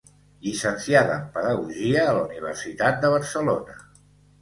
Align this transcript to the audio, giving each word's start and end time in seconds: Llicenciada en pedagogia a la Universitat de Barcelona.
Llicenciada 0.45 1.17
en 1.19 1.27
pedagogia 1.37 2.07
a 2.07 2.17
la 2.19 2.25
Universitat 2.25 3.01
de 3.07 3.15
Barcelona. 3.19 3.83